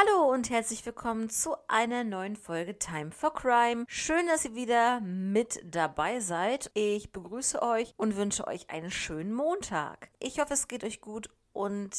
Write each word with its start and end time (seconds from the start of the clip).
Hallo 0.00 0.32
und 0.32 0.48
herzlich 0.48 0.86
willkommen 0.86 1.28
zu 1.28 1.56
einer 1.68 2.04
neuen 2.04 2.34
Folge 2.34 2.78
Time 2.78 3.10
for 3.10 3.34
Crime. 3.34 3.84
Schön, 3.86 4.26
dass 4.28 4.46
ihr 4.46 4.54
wieder 4.54 5.00
mit 5.00 5.60
dabei 5.62 6.20
seid. 6.20 6.70
Ich 6.72 7.12
begrüße 7.12 7.60
euch 7.60 7.92
und 7.98 8.16
wünsche 8.16 8.46
euch 8.46 8.70
einen 8.70 8.90
schönen 8.90 9.34
Montag. 9.34 10.08
Ich 10.18 10.40
hoffe, 10.40 10.54
es 10.54 10.68
geht 10.68 10.84
euch 10.84 11.02
gut 11.02 11.28
und 11.52 11.90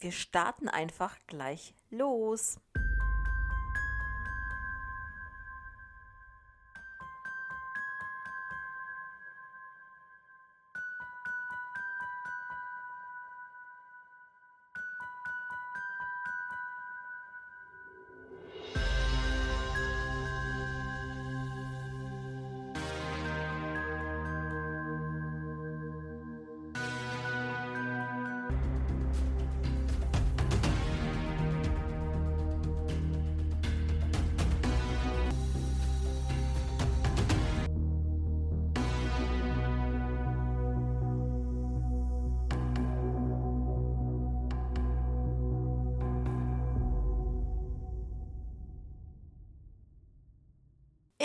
wir 0.00 0.10
starten 0.10 0.68
einfach 0.68 1.16
gleich 1.28 1.74
los. 1.90 2.58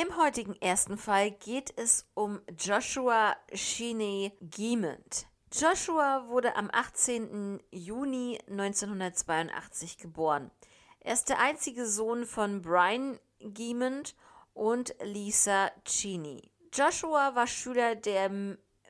Im 0.01 0.15
heutigen 0.15 0.55
ersten 0.61 0.97
Fall 0.97 1.31
geht 1.31 1.77
es 1.77 2.07
um 2.13 2.39
Joshua 2.57 3.35
Shine 3.53 4.31
Giemond. 4.39 5.27
Joshua 5.51 6.29
wurde 6.29 6.55
am 6.55 6.69
18. 6.71 7.59
Juni 7.69 8.39
1982 8.49 9.97
geboren. 9.97 10.51
Er 11.01 11.11
ist 11.11 11.27
der 11.27 11.41
einzige 11.41 11.85
Sohn 11.85 12.25
von 12.25 12.61
Brian 12.61 13.19
Giemond 13.39 14.15
und 14.53 14.95
Lisa 15.01 15.69
Cheney. 15.83 16.49
Joshua 16.71 17.35
war 17.35 17.47
Schüler 17.47 17.95
der 17.95 18.29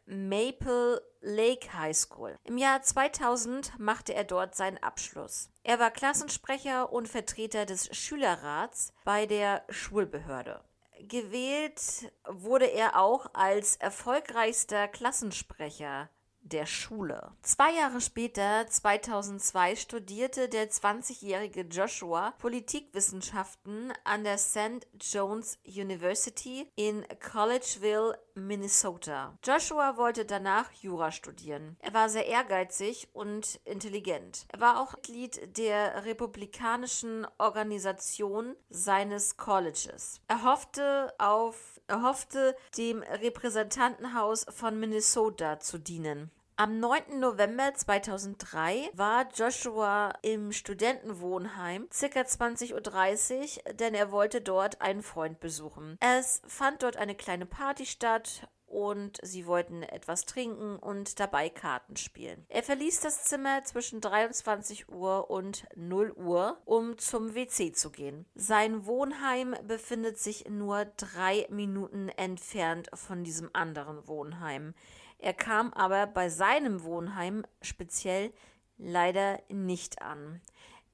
Maple 0.06 1.02
Lake 1.22 1.74
High 1.74 1.98
School. 1.98 2.38
Im 2.44 2.60
Jahr 2.60 2.84
2000 2.84 3.80
machte 3.80 4.14
er 4.14 4.26
dort 4.26 4.54
seinen 4.54 4.78
Abschluss. 4.78 5.50
Er 5.64 5.80
war 5.80 5.90
Klassensprecher 5.90 6.94
und 6.94 7.10
Vertreter 7.10 7.66
des 7.66 7.96
Schülerrats 7.98 8.94
bei 9.06 9.26
der 9.26 9.64
Schulbehörde. 9.70 10.64
Gewählt 11.08 12.12
wurde 12.28 12.66
er 12.66 13.00
auch 13.00 13.28
als 13.34 13.78
erfolgreichster 13.78 14.88
Klassensprecher 14.88 16.10
der 16.42 16.66
Schule. 16.66 17.32
Zwei 17.42 17.74
Jahre 17.74 18.02
später, 18.02 18.66
2002, 18.68 19.76
studierte 19.76 20.48
der 20.48 20.70
20-jährige 20.70 21.62
Joshua 21.62 22.32
Politikwissenschaften 22.40 23.94
an 24.04 24.24
der 24.24 24.38
St. 24.38 24.88
John's 25.00 25.60
University 25.66 26.72
in 26.76 27.06
Collegeville, 27.20 28.18
Minnesota. 28.36 29.38
Joshua 29.44 29.98
wollte 29.98 30.24
danach 30.24 30.72
Jura 30.72 31.12
studieren. 31.12 31.76
Er 31.80 31.94
war 31.94 32.08
sehr 32.08 32.26
ehrgeizig 32.26 33.10
und 33.12 33.60
intelligent. 33.66 34.46
Er 34.48 34.62
war 34.62 34.82
auch 34.82 34.96
Mitglied 35.10 35.58
der 35.58 36.06
republikanischen 36.06 37.26
Organisation 37.38 38.56
seines 38.70 39.38
Colleges. 39.38 40.22
Er 40.28 40.44
hoffte 40.44 41.14
auf, 41.18 41.79
er 41.90 42.04
hoffte 42.04 42.56
dem 42.78 43.02
Repräsentantenhaus 43.02 44.46
von 44.50 44.80
Minnesota 44.80 45.60
zu 45.60 45.78
dienen. 45.78 46.32
Am 46.56 46.78
9. 46.78 47.20
November 47.20 47.74
2003 47.74 48.90
war 48.94 49.30
Joshua 49.34 50.14
im 50.22 50.52
Studentenwohnheim, 50.52 51.88
circa 51.90 52.20
20.30 52.20 53.66
Uhr, 53.66 53.74
denn 53.76 53.94
er 53.94 54.12
wollte 54.12 54.42
dort 54.42 54.82
einen 54.82 55.02
Freund 55.02 55.40
besuchen. 55.40 55.98
Es 56.02 56.42
fand 56.48 56.84
dort 56.84 56.98
eine 56.98 57.16
kleine 57.16 57.46
Party 57.46 57.86
statt 57.86 58.50
und 58.70 59.18
sie 59.24 59.46
wollten 59.48 59.84
etwas 59.84 60.26
trinken 60.26 60.78
und 60.78 61.20
dabei 61.20 61.50
Karten 61.50 61.96
spielen. 61.96 62.46
Er 62.50 62.64
verließ 62.64 63.02
das 63.02 63.26
Zimmer 63.26 63.64
zwischen 63.64 64.02
23 64.02 64.90
Uhr 64.90 65.30
und 65.30 65.66
0 65.76 66.12
Uhr, 66.12 66.62
um 66.66 66.98
zum 66.98 67.36
WC 67.36 67.72
zu 67.72 67.92
gehen. 67.92 68.26
Sein 68.36 68.86
Wohnheim 68.86 69.56
befindet 69.68 70.18
sich 70.18 70.48
nur 70.50 70.86
drei 70.98 71.48
Minuten 71.50 72.10
entfernt 72.10 72.90
von 72.94 73.24
diesem 73.24 73.50
anderen 73.54 74.08
Wohnheim. 74.08 74.74
Er 75.18 75.34
kam 75.34 75.74
aber 75.74 76.08
bei 76.08 76.30
seinem 76.30 76.84
Wohnheim 76.84 77.44
speziell 77.62 78.32
leider 78.78 79.42
nicht 79.50 80.02
an. 80.02 80.42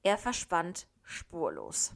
Er 0.02 0.18
verschwand 0.18 0.88
spurlos. 1.02 1.94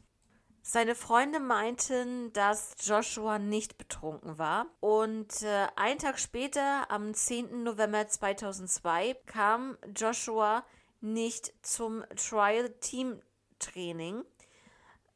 Seine 0.63 0.95
Freunde 0.95 1.39
meinten, 1.39 2.31
dass 2.33 2.75
Joshua 2.79 3.39
nicht 3.39 3.77
betrunken 3.77 4.37
war 4.37 4.67
und 4.79 5.41
äh, 5.41 5.67
einen 5.75 5.99
Tag 5.99 6.19
später, 6.19 6.89
am 6.89 7.13
10. 7.13 7.63
November 7.63 8.07
2002, 8.07 9.15
kam 9.25 9.77
Joshua 9.95 10.63
nicht 11.01 11.53
zum 11.65 12.03
Trial 12.15 12.69
Team 12.79 13.21
Training. 13.59 14.23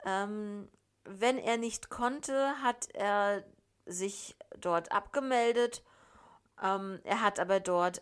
Ähm, 0.03 0.67
wenn 1.03 1.37
er 1.37 1.57
nicht 1.57 1.89
konnte, 1.89 2.61
hat 2.63 2.89
er 2.93 3.43
sich 3.85 4.35
dort 4.59 4.91
abgemeldet 4.91 5.83
ähm, 6.61 6.99
er 7.03 7.21
hat 7.21 7.39
aber 7.39 7.59
dort 7.59 8.01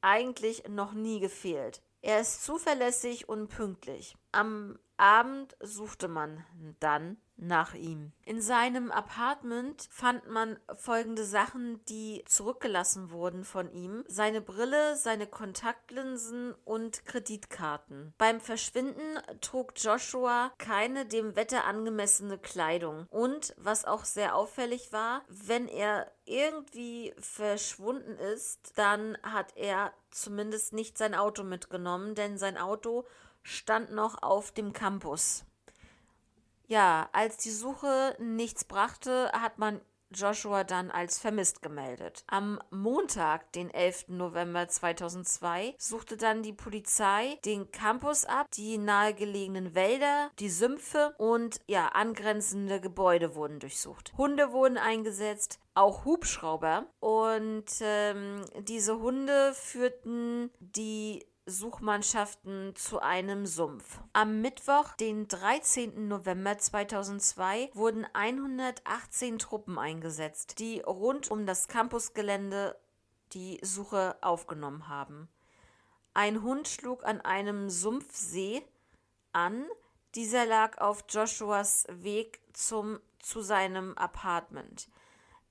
eigentlich 0.00 0.68
noch 0.68 0.92
nie 0.92 1.20
gefehlt. 1.20 1.82
Er 2.02 2.20
ist 2.20 2.44
zuverlässig 2.44 3.28
und 3.28 3.48
pünktlich. 3.48 4.16
Am 4.32 4.78
Abend 4.96 5.56
suchte 5.60 6.08
man 6.08 6.44
dann 6.80 7.16
nach 7.36 7.74
ihm. 7.74 8.12
In 8.24 8.40
seinem 8.40 8.90
Apartment 8.92 9.88
fand 9.90 10.28
man 10.28 10.58
folgende 10.76 11.24
Sachen, 11.24 11.84
die 11.86 12.24
zurückgelassen 12.26 13.10
wurden 13.10 13.44
von 13.44 13.72
ihm. 13.72 14.04
Seine 14.06 14.40
Brille, 14.40 14.96
seine 14.96 15.26
Kontaktlinsen 15.26 16.54
und 16.64 17.04
Kreditkarten. 17.04 18.14
Beim 18.18 18.40
Verschwinden 18.40 19.18
trug 19.40 19.72
Joshua 19.76 20.52
keine 20.58 21.06
dem 21.06 21.34
Wetter 21.34 21.64
angemessene 21.64 22.38
Kleidung. 22.38 23.06
Und, 23.10 23.54
was 23.58 23.84
auch 23.84 24.04
sehr 24.04 24.36
auffällig 24.36 24.92
war, 24.92 25.22
wenn 25.28 25.66
er 25.66 26.10
irgendwie 26.24 27.14
verschwunden 27.18 28.16
ist, 28.16 28.78
dann 28.78 29.18
hat 29.22 29.56
er 29.56 29.92
zumindest 30.10 30.72
nicht 30.72 30.96
sein 30.96 31.14
Auto 31.14 31.42
mitgenommen, 31.42 32.14
denn 32.14 32.38
sein 32.38 32.56
Auto 32.56 33.04
stand 33.44 33.92
noch 33.92 34.22
auf 34.22 34.50
dem 34.50 34.72
Campus. 34.72 35.44
Ja, 36.66 37.08
als 37.12 37.36
die 37.36 37.50
Suche 37.50 38.16
nichts 38.18 38.64
brachte, 38.64 39.30
hat 39.32 39.58
man 39.58 39.80
Joshua 40.14 40.64
dann 40.64 40.90
als 40.90 41.18
vermisst 41.18 41.62
gemeldet. 41.62 42.24
Am 42.26 42.60
Montag, 42.70 43.52
den 43.52 43.70
11. 43.70 44.08
November 44.08 44.68
2002, 44.68 45.74
suchte 45.78 46.16
dann 46.16 46.42
die 46.42 46.52
Polizei 46.52 47.38
den 47.44 47.70
Campus 47.70 48.24
ab, 48.24 48.46
die 48.52 48.78
nahegelegenen 48.78 49.74
Wälder, 49.74 50.30
die 50.38 50.50
Sümpfe 50.50 51.14
und 51.18 51.60
ja, 51.66 51.88
angrenzende 51.88 52.80
Gebäude 52.80 53.34
wurden 53.34 53.58
durchsucht. 53.58 54.12
Hunde 54.16 54.52
wurden 54.52 54.78
eingesetzt, 54.78 55.58
auch 55.74 56.04
Hubschrauber 56.04 56.86
und 57.00 57.66
ähm, 57.80 58.44
diese 58.62 58.98
Hunde 59.00 59.52
führten 59.54 60.50
die 60.60 61.26
Suchmannschaften 61.46 62.74
zu 62.74 63.00
einem 63.00 63.44
Sumpf. 63.44 64.00
Am 64.14 64.40
Mittwoch, 64.40 64.94
den 64.94 65.28
13. 65.28 66.08
November 66.08 66.56
2002, 66.56 67.70
wurden 67.74 68.06
118 68.14 69.38
Truppen 69.38 69.78
eingesetzt, 69.78 70.58
die 70.58 70.80
rund 70.80 71.30
um 71.30 71.44
das 71.44 71.68
Campusgelände 71.68 72.78
die 73.34 73.58
Suche 73.62 74.16
aufgenommen 74.22 74.88
haben. 74.88 75.28
Ein 76.14 76.42
Hund 76.42 76.66
schlug 76.66 77.04
an 77.04 77.20
einem 77.20 77.68
Sumpfsee 77.68 78.62
an. 79.32 79.66
Dieser 80.14 80.46
lag 80.46 80.78
auf 80.78 81.04
Joshuas 81.10 81.84
Weg 81.90 82.40
zum, 82.54 83.00
zu 83.18 83.42
seinem 83.42 83.98
Apartment. 83.98 84.88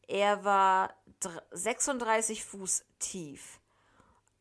Er 0.07 0.43
war 0.43 0.95
36 1.51 2.43
Fuß 2.45 2.83
tief 2.97 3.59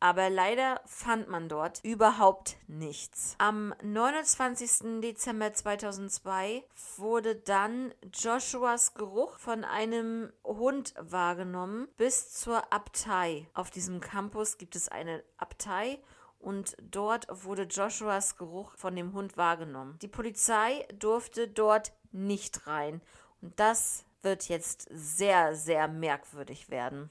aber 0.03 0.29
leider 0.29 0.81
fand 0.85 1.29
man 1.29 1.47
dort 1.47 1.79
überhaupt 1.81 2.57
nichts. 2.67 3.35
Am 3.37 3.73
29. 3.81 4.99
Dezember 4.99 5.53
2002 5.53 6.61
wurde 6.97 7.37
dann 7.37 7.93
Joshuas 8.13 8.95
Geruch 8.95 9.39
von 9.39 9.63
einem 9.63 10.33
Hund 10.43 10.93
wahrgenommen 10.99 11.87
bis 11.95 12.33
zur 12.33 12.73
Abtei. 12.73 13.47
Auf 13.53 13.71
diesem 13.71 14.01
Campus 14.01 14.57
gibt 14.57 14.75
es 14.75 14.89
eine 14.89 15.23
Abtei 15.37 15.99
und 16.37 16.75
dort 16.81 17.25
wurde 17.45 17.63
Joshuas 17.63 18.35
Geruch 18.35 18.73
von 18.75 18.97
dem 18.97 19.13
Hund 19.13 19.37
wahrgenommen. 19.37 19.97
Die 20.01 20.09
Polizei 20.09 20.85
durfte 20.99 21.47
dort 21.47 21.93
nicht 22.11 22.67
rein 22.67 22.99
und 23.39 23.57
das 23.57 24.03
wird 24.21 24.49
jetzt 24.49 24.85
sehr, 24.91 25.55
sehr 25.55 25.87
merkwürdig 25.87 26.69
werden. 26.69 27.09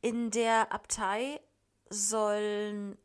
In 0.00 0.30
der 0.30 0.72
Abtei 0.72 1.38
sollen, 1.92 2.98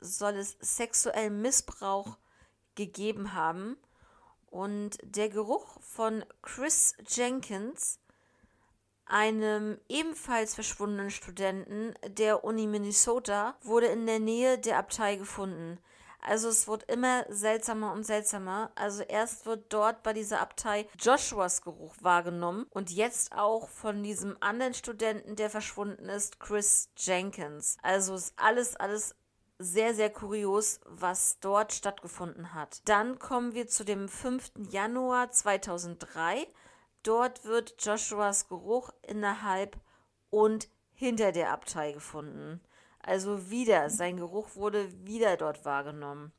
soll 0.00 0.34
es 0.34 0.56
sexuellen 0.60 1.40
Missbrauch 1.40 2.18
gegeben 2.74 3.32
haben 3.32 3.76
und 4.46 4.98
der 5.02 5.28
Geruch 5.28 5.80
von 5.80 6.24
Chris 6.42 6.94
Jenkins 7.08 8.00
einem 9.06 9.78
ebenfalls 9.88 10.54
verschwundenen 10.54 11.10
Studenten 11.10 11.94
der 12.06 12.44
Uni 12.44 12.66
Minnesota 12.66 13.56
wurde 13.62 13.86
in 13.86 14.06
der 14.06 14.20
Nähe 14.20 14.58
der 14.58 14.78
Abtei 14.78 15.16
gefunden. 15.16 15.78
Also 16.20 16.48
es 16.48 16.66
wird 16.66 16.84
immer 16.90 17.24
seltsamer 17.28 17.92
und 17.92 18.04
seltsamer. 18.04 18.70
Also 18.74 19.02
erst 19.02 19.46
wird 19.46 19.72
dort 19.72 20.02
bei 20.02 20.12
dieser 20.12 20.40
Abtei 20.40 20.88
Joshuas 20.98 21.62
Geruch 21.62 21.94
wahrgenommen 22.00 22.66
und 22.70 22.90
jetzt 22.90 23.32
auch 23.32 23.68
von 23.68 24.02
diesem 24.02 24.36
anderen 24.40 24.74
Studenten, 24.74 25.36
der 25.36 25.50
verschwunden 25.50 26.08
ist, 26.08 26.40
Chris 26.40 26.90
Jenkins. 26.96 27.76
Also 27.82 28.14
ist 28.14 28.34
alles, 28.36 28.76
alles 28.76 29.14
sehr, 29.58 29.94
sehr 29.94 30.10
kurios, 30.10 30.80
was 30.86 31.40
dort 31.40 31.72
stattgefunden 31.72 32.54
hat. 32.54 32.80
Dann 32.88 33.18
kommen 33.18 33.54
wir 33.54 33.66
zu 33.66 33.84
dem 33.84 34.08
5. 34.08 34.52
Januar 34.70 35.30
2003. 35.30 36.46
Dort 37.02 37.44
wird 37.44 37.74
Joshuas 37.84 38.48
Geruch 38.48 38.90
innerhalb 39.02 39.76
und 40.30 40.68
hinter 40.92 41.32
der 41.32 41.52
Abtei 41.52 41.92
gefunden. 41.92 42.60
Also 43.08 43.48
wieder, 43.48 43.88
sein 43.88 44.18
Geruch 44.18 44.54
wurde 44.54 44.92
wieder 45.06 45.38
dort 45.38 45.64
wahrgenommen. 45.64 46.30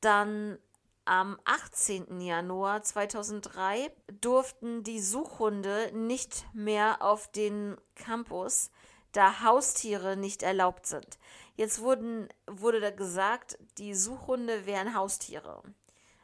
Dann 0.00 0.58
am 1.04 1.38
18. 1.44 2.20
Januar 2.20 2.82
2003 2.82 3.92
durften 4.20 4.82
die 4.82 5.00
Suchhunde 5.00 5.92
nicht 5.94 6.44
mehr 6.54 7.02
auf 7.02 7.30
den 7.30 7.76
Campus, 7.94 8.72
da 9.12 9.44
Haustiere 9.44 10.16
nicht 10.16 10.42
erlaubt 10.42 10.86
sind. 10.86 11.20
Jetzt 11.54 11.80
wurden, 11.80 12.28
wurde 12.48 12.92
gesagt, 12.92 13.56
die 13.78 13.94
Suchhunde 13.94 14.66
wären 14.66 14.94
Haustiere. 14.96 15.62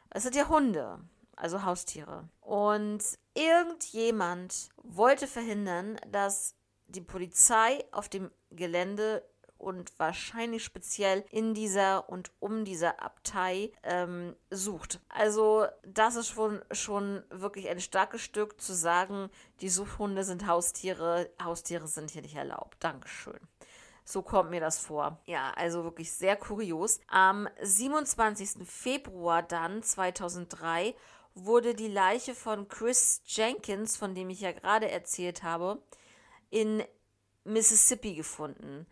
Es 0.09 0.23
sind 0.23 0.35
ja 0.35 0.49
Hunde 0.49 0.99
also 1.41 1.63
Haustiere. 1.63 2.29
Und 2.41 3.03
irgendjemand 3.33 4.69
wollte 4.83 5.27
verhindern, 5.27 5.99
dass 6.11 6.55
die 6.87 7.01
Polizei 7.01 7.83
auf 7.91 8.09
dem 8.09 8.29
Gelände 8.51 9.23
und 9.61 9.91
wahrscheinlich 9.99 10.63
speziell 10.63 11.23
in 11.29 11.53
dieser 11.53 12.09
und 12.09 12.31
um 12.39 12.65
dieser 12.65 13.01
Abtei 13.01 13.71
ähm, 13.83 14.35
sucht. 14.49 14.99
Also 15.09 15.67
das 15.83 16.15
ist 16.15 16.29
schon, 16.29 16.61
schon 16.71 17.23
wirklich 17.29 17.69
ein 17.69 17.79
starkes 17.79 18.21
Stück 18.21 18.59
zu 18.59 18.73
sagen, 18.73 19.29
die 19.61 19.69
Suchhunde 19.69 20.23
sind 20.23 20.47
Haustiere, 20.47 21.29
Haustiere 21.41 21.87
sind 21.87 22.09
hier 22.09 22.23
nicht 22.23 22.35
erlaubt. 22.35 22.77
Dankeschön. 22.79 23.39
So 24.03 24.23
kommt 24.23 24.49
mir 24.49 24.59
das 24.59 24.79
vor. 24.79 25.19
Ja, 25.25 25.51
also 25.55 25.83
wirklich 25.83 26.11
sehr 26.11 26.35
kurios. 26.35 26.99
Am 27.07 27.47
27. 27.61 28.67
Februar 28.67 29.43
dann 29.43 29.83
2003 29.83 30.95
wurde 31.35 31.75
die 31.75 31.87
Leiche 31.87 32.33
von 32.33 32.67
Chris 32.67 33.21
Jenkins, 33.25 33.95
von 33.95 34.15
dem 34.15 34.29
ich 34.31 34.41
ja 34.41 34.51
gerade 34.51 34.89
erzählt 34.89 35.43
habe, 35.43 35.81
in 36.49 36.83
Mississippi 37.43 38.15
gefunden. 38.15 38.85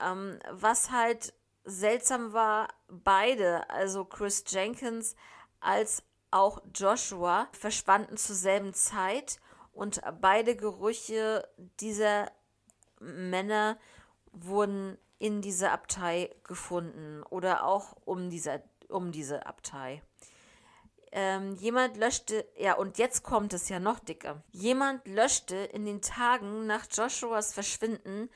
Ähm, 0.00 0.38
was 0.50 0.90
halt 0.90 1.32
seltsam 1.64 2.32
war, 2.32 2.68
beide, 2.88 3.68
also 3.70 4.04
Chris 4.04 4.44
Jenkins 4.46 5.14
als 5.60 6.02
auch 6.30 6.62
Joshua, 6.74 7.48
verschwanden 7.52 8.16
zur 8.16 8.36
selben 8.36 8.72
Zeit 8.72 9.40
und 9.72 10.00
beide 10.20 10.56
Gerüche 10.56 11.46
dieser 11.80 12.30
Männer 13.00 13.78
wurden 14.32 14.96
in 15.18 15.42
dieser 15.42 15.72
Abtei 15.72 16.34
gefunden 16.44 17.22
oder 17.24 17.64
auch 17.64 17.96
um, 18.04 18.30
dieser, 18.30 18.62
um 18.88 19.12
diese 19.12 19.46
Abtei 19.46 20.02
ähm, 21.12 21.54
jemand 21.56 21.96
löschte, 21.96 22.46
ja, 22.56 22.74
und 22.74 22.98
jetzt 22.98 23.22
kommt 23.22 23.52
es 23.52 23.68
ja 23.68 23.80
noch 23.80 23.98
dicker. 23.98 24.42
Jemand 24.52 25.06
löschte 25.06 25.56
in 25.56 25.84
den 25.84 26.02
Tagen 26.02 26.66
nach 26.66 26.86
Joshuas 26.90 27.52
Verschwinden 27.52 28.30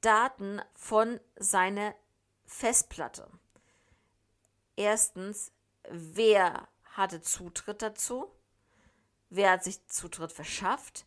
Daten 0.00 0.60
von 0.74 1.20
seiner 1.36 1.94
Festplatte. 2.46 3.28
Erstens, 4.76 5.52
wer 5.88 6.68
hatte 6.84 7.20
Zutritt 7.20 7.82
dazu? 7.82 8.30
Wer 9.30 9.52
hat 9.52 9.64
sich 9.64 9.86
Zutritt 9.88 10.32
verschafft? 10.32 11.06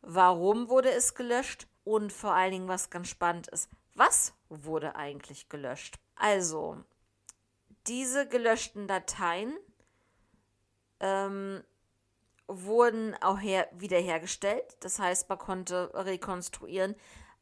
Warum 0.00 0.68
wurde 0.68 0.90
es 0.90 1.14
gelöscht? 1.14 1.68
Und 1.84 2.12
vor 2.12 2.32
allen 2.34 2.52
Dingen, 2.52 2.68
was 2.68 2.90
ganz 2.90 3.08
spannend 3.08 3.48
ist, 3.48 3.68
was 3.94 4.34
wurde 4.48 4.96
eigentlich 4.96 5.48
gelöscht? 5.48 5.98
Also, 6.14 6.82
diese 7.86 8.28
gelöschten 8.28 8.86
Dateien 8.86 9.56
ähm, 11.02 11.62
wurden 12.46 13.14
auch 13.20 13.38
her 13.38 13.68
wiederhergestellt. 13.72 14.64
Das 14.80 14.98
heißt, 14.98 15.28
man 15.28 15.38
konnte 15.38 15.90
rekonstruieren, 15.94 16.94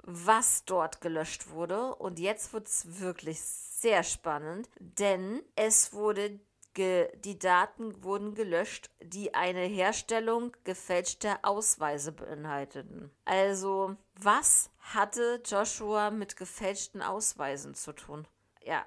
was 0.02 0.64
dort 0.64 1.00
gelöscht 1.00 1.50
wurde. 1.50 1.94
Und 1.94 2.18
jetzt 2.18 2.52
wird 2.52 2.66
es 2.66 3.00
wirklich 3.00 3.40
sehr 3.40 4.02
spannend, 4.02 4.68
denn 4.78 5.42
es 5.54 5.92
wurde 5.92 6.40
die 6.76 7.38
Daten 7.38 8.04
wurden 8.04 8.34
gelöscht, 8.34 8.90
die 9.02 9.34
eine 9.34 9.62
Herstellung 9.62 10.56
gefälschter 10.64 11.40
Ausweise 11.42 12.12
beinhalteten. 12.12 13.10
Also, 13.24 13.96
was 14.14 14.70
hatte 14.78 15.42
Joshua 15.44 16.10
mit 16.10 16.36
gefälschten 16.36 17.02
Ausweisen 17.02 17.74
zu 17.74 17.92
tun? 17.92 18.26
Ja, 18.62 18.86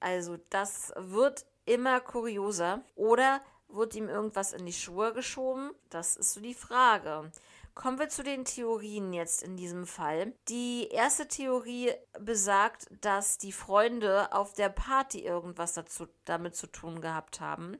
also 0.00 0.36
das 0.50 0.92
wird 0.96 1.46
immer 1.64 2.00
kurioser. 2.00 2.82
Oder 2.94 3.40
Wurde 3.68 3.98
ihm 3.98 4.08
irgendwas 4.08 4.52
in 4.52 4.66
die 4.66 4.72
Schuhe 4.72 5.12
geschoben? 5.12 5.72
Das 5.90 6.16
ist 6.16 6.32
so 6.32 6.40
die 6.40 6.54
Frage. 6.54 7.30
Kommen 7.74 7.98
wir 7.98 8.08
zu 8.08 8.22
den 8.22 8.44
Theorien 8.44 9.12
jetzt 9.12 9.42
in 9.42 9.56
diesem 9.56 9.84
Fall. 9.86 10.32
Die 10.48 10.88
erste 10.88 11.26
Theorie 11.26 11.92
besagt, 12.20 12.86
dass 13.00 13.36
die 13.36 13.50
Freunde 13.52 14.32
auf 14.32 14.52
der 14.52 14.68
Party 14.68 15.24
irgendwas 15.24 15.72
dazu, 15.72 16.06
damit 16.24 16.54
zu 16.54 16.68
tun 16.68 17.00
gehabt 17.00 17.40
haben. 17.40 17.76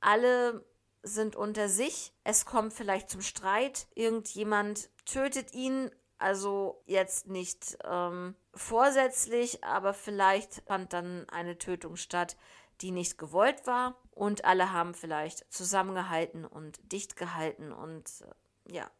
Alle 0.00 0.64
sind 1.02 1.36
unter 1.36 1.68
sich. 1.68 2.14
Es 2.24 2.46
kommt 2.46 2.72
vielleicht 2.72 3.10
zum 3.10 3.20
Streit. 3.20 3.86
Irgendjemand 3.94 4.88
tötet 5.04 5.54
ihn. 5.54 5.90
Also 6.18 6.82
jetzt 6.86 7.26
nicht 7.26 7.76
ähm, 7.84 8.34
vorsätzlich, 8.54 9.62
aber 9.62 9.92
vielleicht 9.92 10.62
fand 10.66 10.94
dann 10.94 11.28
eine 11.28 11.58
Tötung 11.58 11.96
statt, 11.96 12.38
die 12.80 12.90
nicht 12.90 13.18
gewollt 13.18 13.66
war 13.66 13.96
und 14.10 14.44
alle 14.44 14.72
haben 14.72 14.94
vielleicht 14.94 15.50
zusammengehalten 15.52 16.44
und 16.44 16.80
dicht 16.92 17.16
gehalten 17.16 17.72
und 17.72 18.24
äh, 18.66 18.74
ja, 18.74 18.90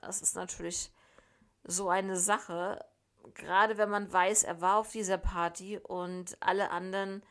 das 0.00 0.22
ist 0.22 0.36
natürlich 0.36 0.92
so 1.64 1.88
eine 1.88 2.16
Sache, 2.16 2.84
gerade 3.34 3.78
wenn 3.78 3.90
man 3.90 4.12
weiß, 4.12 4.44
er 4.44 4.60
war 4.60 4.76
auf 4.76 4.92
dieser 4.92 5.18
Party 5.18 5.78
und 5.78 6.36
alle 6.40 6.70
anderen 6.70 7.22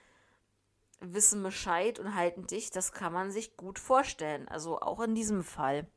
wissen 0.99 1.41
Bescheid 1.43 1.97
und 1.99 2.15
halten 2.15 2.45
dicht, 2.45 2.75
das 2.75 2.91
kann 2.91 3.13
man 3.13 3.31
sich 3.31 3.57
gut 3.57 3.79
vorstellen, 3.79 4.47
also 4.47 4.79
auch 4.79 4.99
in 4.99 5.15
diesem 5.15 5.43
Fall. 5.43 5.87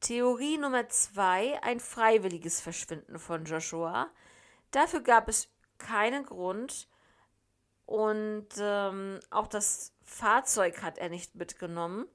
Theorie 0.00 0.58
Nummer 0.58 0.88
zwei, 0.88 1.60
ein 1.62 1.80
freiwilliges 1.80 2.60
Verschwinden 2.60 3.18
von 3.18 3.44
Joshua. 3.44 4.08
Dafür 4.70 5.00
gab 5.00 5.28
es 5.28 5.48
keinen 5.78 6.24
Grund, 6.24 6.88
und 7.86 8.48
ähm, 8.58 9.20
auch 9.30 9.46
das 9.46 9.92
Fahrzeug 10.02 10.82
hat 10.82 10.98
er 10.98 11.08
nicht 11.08 11.36
mitgenommen. 11.36 12.06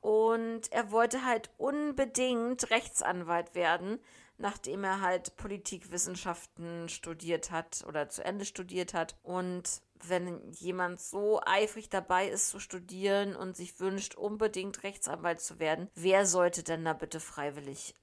Und 0.00 0.70
er 0.72 0.90
wollte 0.90 1.24
halt 1.24 1.50
unbedingt 1.56 2.70
Rechtsanwalt 2.70 3.54
werden, 3.54 3.98
nachdem 4.38 4.84
er 4.84 5.00
halt 5.00 5.36
Politikwissenschaften 5.36 6.88
studiert 6.88 7.50
hat 7.50 7.84
oder 7.88 8.08
zu 8.08 8.24
Ende 8.24 8.44
studiert 8.44 8.94
hat. 8.94 9.16
Und 9.22 9.80
wenn 10.04 10.52
jemand 10.52 11.00
so 11.00 11.40
eifrig 11.44 11.88
dabei 11.88 12.28
ist 12.28 12.50
zu 12.50 12.60
studieren 12.60 13.34
und 13.34 13.56
sich 13.56 13.80
wünscht, 13.80 14.14
unbedingt 14.14 14.82
Rechtsanwalt 14.82 15.40
zu 15.40 15.58
werden, 15.58 15.88
wer 15.94 16.26
sollte 16.26 16.62
denn 16.62 16.84
da 16.84 16.92
bitte 16.92 17.18
freiwillig 17.18 17.94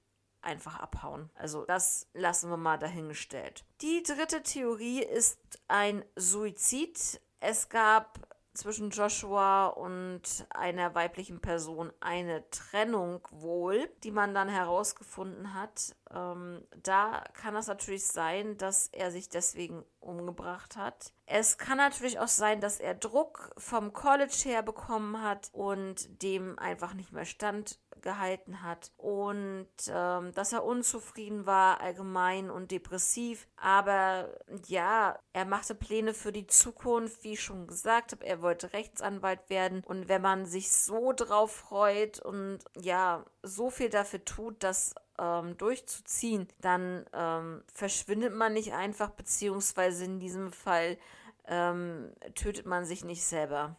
einfach 0.44 0.78
abhauen. 0.78 1.30
Also 1.34 1.64
das 1.64 2.08
lassen 2.14 2.50
wir 2.50 2.56
mal 2.56 2.78
dahingestellt. 2.78 3.64
Die 3.80 4.02
dritte 4.02 4.42
Theorie 4.42 5.02
ist 5.02 5.38
ein 5.68 6.04
Suizid. 6.16 7.20
Es 7.40 7.68
gab 7.68 8.18
zwischen 8.54 8.90
Joshua 8.90 9.66
und 9.66 10.22
einer 10.50 10.94
weiblichen 10.94 11.40
Person 11.40 11.92
eine 12.00 12.48
Trennung 12.50 13.26
wohl, 13.30 13.90
die 14.04 14.12
man 14.12 14.32
dann 14.32 14.48
herausgefunden 14.48 15.54
hat. 15.54 15.96
Ähm, 16.12 16.62
da 16.82 17.24
kann 17.34 17.56
es 17.56 17.66
natürlich 17.66 18.06
sein, 18.06 18.56
dass 18.56 18.88
er 18.88 19.10
sich 19.10 19.28
deswegen 19.28 19.84
umgebracht 19.98 20.76
hat. 20.76 21.12
Es 21.26 21.58
kann 21.58 21.78
natürlich 21.78 22.20
auch 22.20 22.28
sein, 22.28 22.60
dass 22.60 22.78
er 22.78 22.94
Druck 22.94 23.52
vom 23.58 23.92
College 23.92 24.36
her 24.44 24.62
bekommen 24.62 25.20
hat 25.20 25.50
und 25.52 26.22
dem 26.22 26.58
einfach 26.58 26.94
nicht 26.94 27.12
mehr 27.12 27.24
stand 27.24 27.78
gehalten 28.04 28.62
hat 28.62 28.92
und 28.96 29.66
ähm, 29.88 30.32
dass 30.34 30.52
er 30.52 30.62
unzufrieden 30.62 31.46
war 31.46 31.80
allgemein 31.80 32.50
und 32.50 32.70
depressiv. 32.70 33.48
Aber 33.56 34.28
ja, 34.66 35.18
er 35.32 35.44
machte 35.44 35.74
Pläne 35.74 36.14
für 36.14 36.30
die 36.30 36.46
Zukunft, 36.46 37.24
wie 37.24 37.32
ich 37.32 37.42
schon 37.42 37.66
gesagt 37.66 38.12
habe. 38.12 38.24
Er 38.24 38.42
wollte 38.42 38.72
Rechtsanwalt 38.72 39.50
werden 39.50 39.82
und 39.84 40.08
wenn 40.08 40.22
man 40.22 40.46
sich 40.46 40.70
so 40.70 41.12
drauf 41.12 41.50
freut 41.50 42.20
und 42.20 42.60
ja, 42.80 43.24
so 43.42 43.70
viel 43.70 43.88
dafür 43.88 44.24
tut, 44.24 44.62
das 44.62 44.94
ähm, 45.18 45.56
durchzuziehen, 45.56 46.46
dann 46.60 47.06
ähm, 47.12 47.64
verschwindet 47.72 48.34
man 48.34 48.52
nicht 48.52 48.74
einfach, 48.74 49.10
beziehungsweise 49.10 50.04
in 50.04 50.20
diesem 50.20 50.52
Fall 50.52 50.98
ähm, 51.46 52.12
tötet 52.34 52.66
man 52.66 52.84
sich 52.84 53.04
nicht 53.04 53.24
selber. 53.24 53.76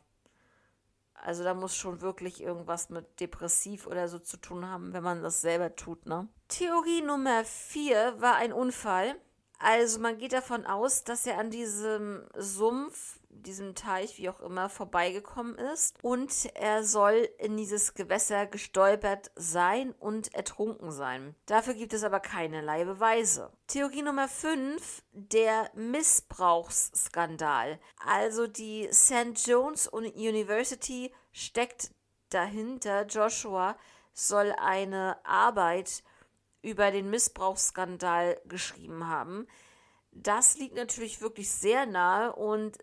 Also 1.25 1.44
da 1.44 1.55
muss 1.55 1.75
schon 1.75 2.01
wirklich 2.01 2.39
irgendwas 2.44 2.91
mit 2.91 3.20
depressiv 3.20 3.88
oder 3.88 4.08
so 4.08 4.20
zu 4.20 4.38
tun 4.38 4.70
haben, 4.70 4.94
wenn 4.94 5.01
man 5.01 5.24
das 5.24 5.41
selber 5.41 5.75
tut, 5.75 6.05
ne? 6.05 6.27
Theorie 6.50 7.01
Nummer 7.01 7.44
4 7.44 8.22
war 8.22 8.36
ein 8.36 8.53
Unfall. 8.53 9.15
Also 9.58 10.00
man 10.00 10.20
geht 10.20 10.34
davon 10.34 10.67
aus, 10.67 11.03
dass 11.03 11.25
er 11.25 11.39
an 11.39 11.50
diesem 11.50 12.27
Sumpf 12.38 13.20
diesem 13.42 13.75
Teich, 13.75 14.18
wie 14.18 14.30
auch 14.30 14.39
immer, 14.39 14.70
vorbeigekommen 14.70 15.56
ist. 15.56 15.98
Und 16.01 16.50
er 16.56 16.84
soll 16.84 17.30
in 17.38 17.58
dieses 17.58 17.94
Gewässer 17.94 18.46
gestolpert 18.46 19.32
sein 19.36 19.94
und 20.00 20.34
ertrunken 20.34 20.92
sein. 20.92 21.36
Dafür 21.46 21.74
gibt 21.74 21.94
es 21.94 22.04
aber 22.04 22.20
keinerlei 22.20 22.86
Beweise. 22.86 23.51
Theorie 23.68 24.01
Nummer 24.01 24.27
5, 24.27 25.04
der 25.12 25.70
Missbrauchsskandal. 25.75 27.80
Also 28.06 28.48
die 28.48 28.89
St. 28.92 29.46
John's 29.46 29.88
University 29.88 31.13
steckt 31.32 31.92
dahinter. 32.30 33.06
Joshua 33.06 33.77
soll 34.13 34.54
eine 34.58 35.24
Arbeit 35.25 36.04
über 36.62 36.92
den 36.92 37.10
Missbrauchsskandal 37.10 38.39
geschrieben 38.46 39.08
haben. 39.08 39.48
Das 40.12 40.58
liegt 40.58 40.75
natürlich 40.75 41.22
wirklich 41.22 41.51
sehr 41.51 41.86
nahe 41.86 42.34
und 42.34 42.77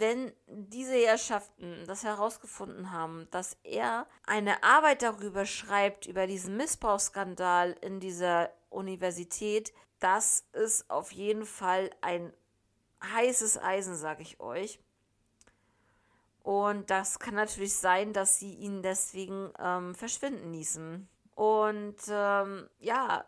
wenn 0.00 0.32
diese 0.46 0.94
Herrschaften 0.94 1.84
das 1.86 2.04
herausgefunden 2.04 2.90
haben, 2.90 3.28
dass 3.30 3.56
er 3.62 4.06
eine 4.26 4.62
Arbeit 4.62 5.02
darüber 5.02 5.46
schreibt, 5.46 6.06
über 6.06 6.26
diesen 6.26 6.56
Missbrauchsskandal 6.56 7.76
in 7.80 8.00
dieser 8.00 8.50
Universität, 8.70 9.72
das 10.00 10.44
ist 10.52 10.90
auf 10.90 11.12
jeden 11.12 11.46
Fall 11.46 11.90
ein 12.00 12.32
heißes 13.02 13.58
Eisen, 13.58 13.96
sage 13.96 14.22
ich 14.22 14.40
euch. 14.40 14.78
Und 16.42 16.90
das 16.90 17.18
kann 17.18 17.34
natürlich 17.34 17.74
sein, 17.74 18.12
dass 18.12 18.38
sie 18.38 18.54
ihn 18.54 18.82
deswegen 18.82 19.50
ähm, 19.58 19.94
verschwinden 19.94 20.52
ließen. 20.52 21.08
Und 21.34 21.96
ähm, 22.08 22.68
ja, 22.78 23.24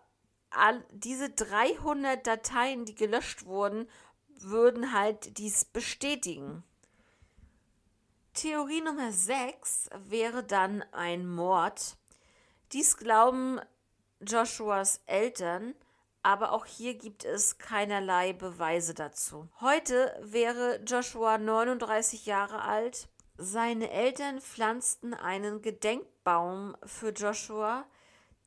all, 0.50 0.84
diese 0.90 1.30
300 1.30 2.26
Dateien, 2.26 2.84
die 2.84 2.94
gelöscht 2.94 3.46
wurden, 3.46 3.88
würden 4.40 4.92
halt 4.92 5.38
dies 5.38 5.64
bestätigen. 5.64 6.62
Theorie 8.34 8.82
Nummer 8.82 9.12
6 9.12 9.88
wäre 10.08 10.44
dann 10.44 10.82
ein 10.92 11.26
Mord. 11.26 11.96
Dies 12.72 12.96
glauben 12.96 13.60
Joshuas 14.20 15.00
Eltern, 15.06 15.74
aber 16.22 16.52
auch 16.52 16.66
hier 16.66 16.94
gibt 16.94 17.24
es 17.24 17.58
keinerlei 17.58 18.32
Beweise 18.32 18.92
dazu. 18.94 19.48
Heute 19.60 20.14
wäre 20.22 20.80
Joshua 20.84 21.38
39 21.38 22.26
Jahre 22.26 22.62
alt. 22.62 23.08
Seine 23.38 23.90
Eltern 23.90 24.40
pflanzten 24.40 25.14
einen 25.14 25.62
Gedenkbaum 25.62 26.76
für 26.84 27.10
Joshua. 27.10 27.86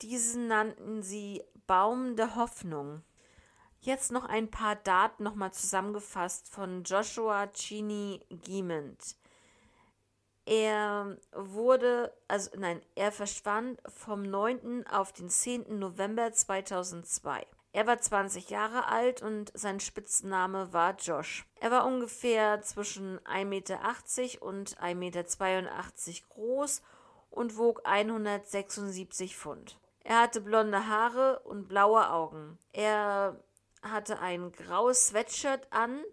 Diesen 0.01 0.47
nannten 0.47 1.01
sie 1.01 1.43
Baum 1.67 2.15
der 2.15 2.35
Hoffnung. 2.35 3.03
Jetzt 3.81 4.11
noch 4.11 4.25
ein 4.25 4.51
paar 4.51 4.75
Daten 4.75 5.23
nochmal 5.23 5.53
zusammengefasst 5.53 6.49
von 6.49 6.83
Joshua 6.83 7.47
Cheney 7.47 8.19
Giemond. 8.29 9.15
Er 10.45 11.17
wurde, 11.31 12.11
also 12.27 12.49
nein, 12.57 12.81
er 12.95 13.13
verschwand 13.13 13.81
vom 13.87 14.23
9. 14.23 14.85
auf 14.87 15.13
den 15.13 15.29
10. 15.29 15.79
November 15.79 16.33
2002. 16.33 17.45
Er 17.71 17.87
war 17.87 17.99
20 17.99 18.49
Jahre 18.49 18.87
alt 18.87 19.21
und 19.21 19.51
sein 19.53 19.79
Spitzname 19.79 20.73
war 20.73 20.95
Josh. 20.95 21.45
Er 21.61 21.71
war 21.71 21.85
ungefähr 21.85 22.61
zwischen 22.61 23.19
1,80 23.19 23.45
Meter 23.45 23.79
und 24.41 24.77
1,82 24.81 24.95
Meter 24.95 25.23
groß 26.29 26.81
und 27.29 27.57
wog 27.57 27.81
176 27.85 29.37
Pfund. 29.37 29.79
Er 30.03 30.21
hatte 30.21 30.41
blonde 30.41 30.87
Haare 30.87 31.39
und 31.41 31.67
blaue 31.69 32.09
Augen. 32.09 32.57
Er 32.73 33.39
hatte 33.81 34.19
ein 34.19 34.51
graues 34.51 35.07
Sweatshirt 35.07 35.67
an 35.71 36.03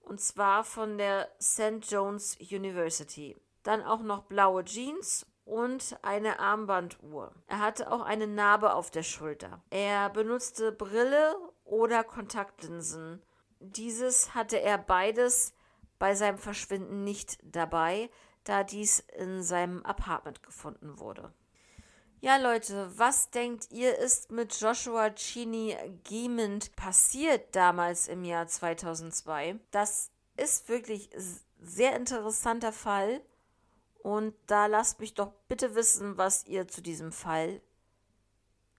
und 0.00 0.20
zwar 0.20 0.64
von 0.64 0.98
der 0.98 1.28
St. 1.40 1.80
John's 1.82 2.36
University. 2.40 3.36
Dann 3.62 3.82
auch 3.82 4.02
noch 4.02 4.24
blaue 4.24 4.64
Jeans 4.64 5.26
und 5.44 5.98
eine 6.02 6.38
Armbanduhr. 6.38 7.34
Er 7.46 7.58
hatte 7.58 7.90
auch 7.90 8.02
eine 8.02 8.26
Narbe 8.26 8.74
auf 8.74 8.90
der 8.90 9.02
Schulter. 9.02 9.62
Er 9.70 10.08
benutzte 10.10 10.72
Brille 10.72 11.36
oder 11.64 12.04
Kontaktlinsen. 12.04 13.22
Dieses 13.58 14.34
hatte 14.34 14.60
er 14.60 14.78
beides 14.78 15.54
bei 15.98 16.14
seinem 16.14 16.38
Verschwinden 16.38 17.04
nicht 17.04 17.38
dabei, 17.42 18.10
da 18.44 18.64
dies 18.64 19.00
in 19.00 19.42
seinem 19.42 19.84
Apartment 19.84 20.42
gefunden 20.42 20.98
wurde. 20.98 21.34
Ja, 22.22 22.36
Leute, 22.36 22.92
was 22.96 23.30
denkt 23.30 23.68
ihr, 23.70 23.96
ist 23.96 24.30
mit 24.30 24.54
Joshua 24.60 25.08
Cheney 25.08 25.74
Giemond 26.04 26.76
passiert 26.76 27.56
damals 27.56 28.08
im 28.08 28.24
Jahr 28.24 28.46
2002? 28.46 29.58
Das 29.70 30.10
ist 30.36 30.68
wirklich 30.68 31.08
sehr 31.58 31.96
interessanter 31.96 32.74
Fall. 32.74 33.22
Und 34.02 34.34
da 34.46 34.66
lasst 34.66 35.00
mich 35.00 35.14
doch 35.14 35.32
bitte 35.48 35.74
wissen, 35.74 36.18
was 36.18 36.46
ihr 36.46 36.68
zu 36.68 36.82
diesem 36.82 37.10
Fall 37.10 37.62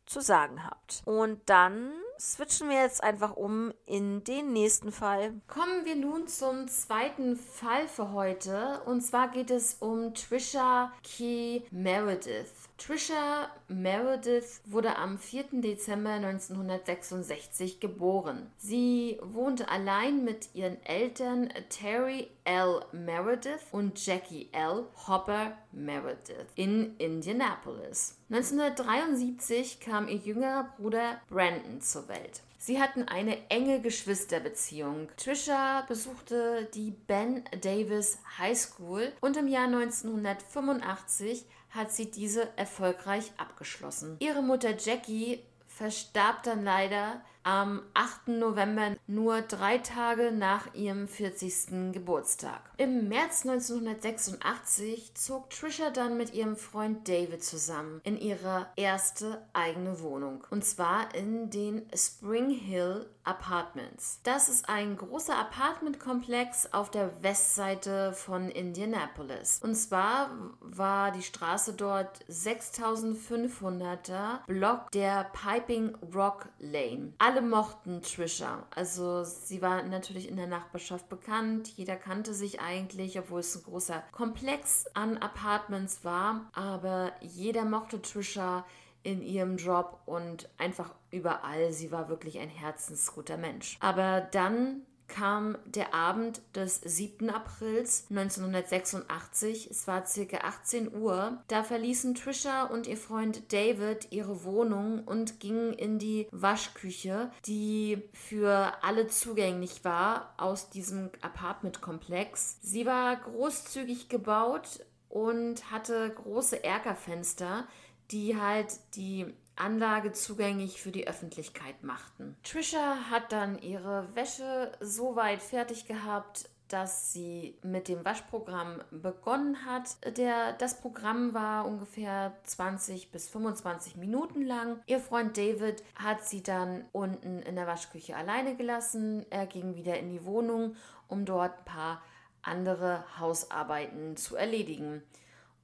zu 0.05 0.21
sagen 0.21 0.63
habt. 0.63 1.01
Und 1.05 1.41
dann 1.49 1.93
switchen 2.19 2.69
wir 2.69 2.83
jetzt 2.83 3.03
einfach 3.03 3.35
um 3.35 3.73
in 3.87 4.23
den 4.23 4.53
nächsten 4.53 4.91
Fall. 4.91 5.33
Kommen 5.47 5.85
wir 5.85 5.95
nun 5.95 6.27
zum 6.27 6.67
zweiten 6.67 7.37
Fall 7.37 7.87
für 7.87 8.11
heute. 8.11 8.81
Und 8.85 9.01
zwar 9.01 9.29
geht 9.29 9.49
es 9.49 9.75
um 9.79 10.13
Trisha 10.13 10.93
Key 11.01 11.61
Meredith. 11.71 12.60
Trisha 12.81 13.47
Meredith 13.67 14.61
wurde 14.65 14.95
am 14.95 15.19
4. 15.19 15.61
Dezember 15.61 16.13
1966 16.13 17.79
geboren. 17.79 18.51
Sie 18.57 19.19
wohnte 19.21 19.69
allein 19.69 20.23
mit 20.23 20.55
ihren 20.55 20.83
Eltern 20.83 21.49
Terry 21.69 22.31
L. 22.43 22.83
Meredith 22.91 23.67
und 23.71 24.03
Jackie 24.03 24.49
L. 24.51 24.85
Hopper 25.07 25.55
Meredith 25.71 26.47
in 26.55 26.97
Indianapolis. 26.97 28.17
1973 28.31 29.79
kam 29.79 30.07
ihr 30.07 30.15
jüngerer 30.15 30.73
Bruder 30.75 31.21
Brandon 31.29 31.81
zur 31.81 32.07
Welt. 32.07 32.41
Sie 32.57 32.79
hatten 32.79 33.07
eine 33.07 33.49
enge 33.49 33.81
Geschwisterbeziehung. 33.81 35.09
Trisha 35.17 35.81
besuchte 35.87 36.67
die 36.73 36.91
Ben 36.91 37.43
Davis 37.59 38.19
High 38.37 38.57
School 38.57 39.11
und 39.19 39.37
im 39.37 39.47
Jahr 39.47 39.65
1985 39.65 41.45
hat 41.71 41.91
sie 41.91 42.11
diese 42.11 42.55
erfolgreich 42.57 43.31
abgeschlossen. 43.37 44.17
Ihre 44.19 44.41
Mutter 44.41 44.77
Jackie 44.77 45.41
verstarb 45.67 46.43
dann 46.43 46.63
leider 46.63 47.21
am 47.43 47.81
8. 47.93 48.29
November, 48.29 48.95
nur 49.07 49.41
drei 49.41 49.77
Tage 49.77 50.31
nach 50.31 50.73
ihrem 50.73 51.07
40. 51.07 51.91
Geburtstag. 51.91 52.61
Im 52.77 53.07
März 53.07 53.45
1986 53.45 55.13
zog 55.15 55.49
Trisha 55.49 55.89
dann 55.89 56.17
mit 56.17 56.33
ihrem 56.33 56.55
Freund 56.55 57.07
David 57.07 57.43
zusammen 57.43 58.01
in 58.03 58.17
ihre 58.17 58.67
erste 58.75 59.45
eigene 59.53 60.01
Wohnung. 60.01 60.43
Und 60.49 60.65
zwar 60.65 61.13
in 61.15 61.49
den 61.49 61.83
Spring 61.95 62.49
Hill 62.49 63.07
Apartments. 63.23 64.19
Das 64.23 64.49
ist 64.49 64.67
ein 64.67 64.97
großer 64.97 65.37
Apartmentkomplex 65.37 66.73
auf 66.73 66.89
der 66.89 67.21
Westseite 67.21 68.13
von 68.13 68.49
Indianapolis. 68.49 69.59
Und 69.63 69.75
zwar 69.75 70.31
war 70.59 71.11
die 71.11 71.21
Straße 71.21 71.73
dort 71.73 72.25
6500er 72.25 74.39
Block 74.47 74.89
der 74.91 75.29
Piping 75.33 75.95
Rock 76.13 76.49
Lane. 76.59 77.13
Alle 77.31 77.41
mochten 77.41 78.01
Trisha. 78.01 78.65
Also 78.75 79.23
sie 79.23 79.61
war 79.61 79.83
natürlich 79.83 80.27
in 80.27 80.35
der 80.35 80.47
Nachbarschaft 80.47 81.07
bekannt. 81.07 81.69
Jeder 81.77 81.95
kannte 81.95 82.33
sich 82.33 82.59
eigentlich, 82.59 83.17
obwohl 83.17 83.39
es 83.39 83.55
ein 83.55 83.63
großer 83.63 84.03
Komplex 84.11 84.85
an 84.95 85.17
Apartments 85.17 86.03
war. 86.03 86.49
Aber 86.51 87.13
jeder 87.21 87.63
mochte 87.63 88.01
Trisha 88.01 88.65
in 89.03 89.21
ihrem 89.21 89.55
Job 89.55 90.01
und 90.05 90.49
einfach 90.57 90.93
überall. 91.09 91.71
Sie 91.71 91.89
war 91.89 92.09
wirklich 92.09 92.37
ein 92.37 92.49
herzensguter 92.49 93.37
Mensch. 93.37 93.77
Aber 93.79 94.19
dann 94.19 94.81
kam 95.11 95.57
der 95.65 95.93
Abend 95.93 96.41
des 96.55 96.81
7. 96.81 97.29
Aprils 97.29 98.07
1986. 98.09 99.69
Es 99.69 99.87
war 99.87 100.05
circa 100.05 100.37
18 100.37 100.95
Uhr. 100.95 101.43
Da 101.47 101.63
verließen 101.63 102.15
Trisha 102.15 102.63
und 102.63 102.87
ihr 102.87 102.97
Freund 102.97 103.53
David 103.53 104.07
ihre 104.11 104.43
Wohnung 104.43 105.03
und 105.05 105.39
gingen 105.39 105.73
in 105.73 105.99
die 105.99 106.27
Waschküche, 106.31 107.29
die 107.45 108.01
für 108.13 108.73
alle 108.83 109.07
zugänglich 109.07 109.83
war 109.83 110.33
aus 110.37 110.69
diesem 110.69 111.09
Apartmentkomplex. 111.21 112.57
Sie 112.61 112.85
war 112.85 113.17
großzügig 113.17 114.09
gebaut 114.09 114.85
und 115.09 115.71
hatte 115.71 116.09
große 116.09 116.63
Erkerfenster, 116.63 117.67
die 118.11 118.39
halt 118.39 118.79
die 118.95 119.33
Anlage 119.55 120.11
zugänglich 120.11 120.81
für 120.81 120.91
die 120.91 121.07
Öffentlichkeit 121.07 121.83
machten. 121.83 122.35
Trisha 122.43 123.09
hat 123.09 123.31
dann 123.31 123.59
ihre 123.59 124.07
Wäsche 124.15 124.71
so 124.79 125.15
weit 125.15 125.41
fertig 125.41 125.85
gehabt, 125.85 126.49
dass 126.71 127.11
sie 127.11 127.57
mit 127.63 127.87
dem 127.89 128.05
Waschprogramm 128.05 128.81
begonnen 128.91 129.65
hat. 129.65 129.97
Der, 130.17 130.53
das 130.53 130.79
Programm 130.79 131.33
war 131.33 131.65
ungefähr 131.65 132.33
20 132.43 133.11
bis 133.11 133.27
25 133.27 133.97
Minuten 133.97 134.41
lang. 134.41 134.79
Ihr 134.85 134.99
Freund 134.99 135.37
David 135.37 135.83
hat 135.95 136.23
sie 136.23 136.41
dann 136.41 136.85
unten 136.93 137.41
in 137.41 137.55
der 137.55 137.67
Waschküche 137.67 138.15
alleine 138.15 138.55
gelassen. 138.55 139.25
Er 139.29 139.47
ging 139.47 139.75
wieder 139.75 139.99
in 139.99 140.09
die 140.09 140.25
Wohnung, 140.25 140.75
um 141.07 141.25
dort 141.25 141.57
ein 141.57 141.65
paar 141.65 142.01
andere 142.41 143.03
Hausarbeiten 143.19 144.15
zu 144.15 144.35
erledigen. 144.35 145.03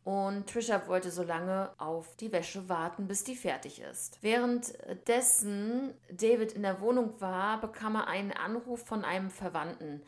Und 0.08 0.48
Trisha 0.48 0.88
wollte 0.88 1.12
so 1.12 1.22
lange 1.22 1.70
auf 1.78 2.16
die 2.16 2.32
Wäsche 2.32 2.70
warten, 2.70 3.10
bis 3.10 3.26
die 3.26 3.36
fertig 3.36 3.82
ist. 3.82 4.18
Währenddessen 4.22 5.94
David 6.10 6.54
in 6.54 6.62
der 6.62 6.80
Wohnung 6.80 7.20
war, 7.20 7.60
bekam 7.60 7.96
er 7.96 8.08
einen 8.08 8.32
Anruf 8.32 8.86
von 8.86 9.04
einem 9.04 9.30
Verwandten. 9.30 10.02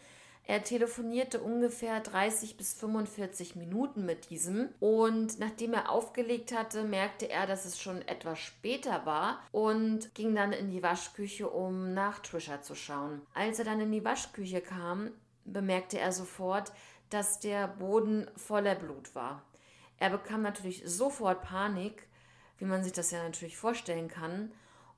Er 0.46 0.64
telefonierte 0.64 1.42
ungefähr 1.42 2.00
30 2.00 2.56
bis 2.56 2.76
45 2.76 3.58
Minuten 3.58 4.06
mit 4.06 4.30
diesem 4.30 4.70
und 4.80 5.38
nachdem 5.38 5.74
er 5.74 5.92
aufgelegt 5.92 6.58
hatte, 6.58 6.86
merkte 6.86 7.30
er, 7.30 7.46
dass 7.46 7.66
es 7.66 7.78
schon 7.78 8.02
etwas 8.08 8.40
später 8.40 9.06
war 9.06 9.42
und 9.52 10.16
ging 10.16 10.34
dann 10.34 10.54
in 10.54 10.70
die 10.72 10.82
Waschküche, 10.82 11.50
um 11.50 11.94
nach 11.94 12.20
Trisha 12.20 12.62
zu 12.62 12.74
schauen. 12.74 13.22
Als 13.34 13.60
er 13.60 13.66
dann 13.66 13.82
in 13.82 13.92
die 13.92 14.06
Waschküche 14.06 14.62
kam, 14.62 15.12
bemerkte 15.44 16.00
er 16.00 16.14
sofort, 16.14 16.72
dass 17.10 17.42
der 17.42 17.68
Boden 17.68 18.32
voller 18.38 18.76
Blut 18.76 19.14
war. 19.14 19.44
Er 20.00 20.10
bekam 20.10 20.42
natürlich 20.42 20.82
sofort 20.86 21.42
Panik, 21.42 22.08
wie 22.58 22.66
man 22.66 22.84
sich 22.84 22.94
das 22.94 23.12
ja 23.12 23.22
natürlich 23.24 23.58
vorstellen 23.58 24.08
kann. 24.08 24.52